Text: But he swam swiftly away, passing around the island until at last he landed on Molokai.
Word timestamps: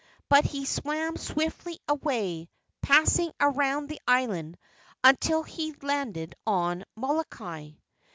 But 0.29 0.45
he 0.45 0.65
swam 0.65 1.15
swiftly 1.15 1.79
away, 1.87 2.49
passing 2.81 3.31
around 3.39 3.87
the 3.87 4.01
island 4.07 4.57
until 5.03 5.41
at 5.41 5.45
last 5.45 5.51
he 5.55 5.73
landed 5.79 6.33
on 6.47 6.85
Molokai. 6.95 7.73